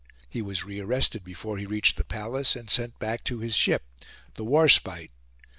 He 0.27 0.41
was 0.41 0.63
re 0.65 0.79
arrested 0.79 1.23
before 1.23 1.59
he 1.59 1.67
reached 1.67 1.95
the 1.95 2.03
Palace, 2.03 2.55
and 2.55 2.71
sent 2.71 2.97
back 2.97 3.23
to 3.25 3.37
his 3.37 3.53
ship, 3.53 3.83
the 4.33 4.43
Warspite. 4.43 5.11